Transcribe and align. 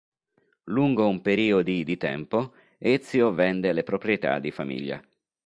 Lungo 0.63 1.07
un 1.07 1.21
periodi 1.21 1.83
di 1.83 1.95
tempo 1.95 2.53
Ezio 2.79 3.31
vende 3.33 3.71
le 3.71 3.83
proprietà 3.83 4.39
di 4.39 4.49
famiglia. 4.49 4.99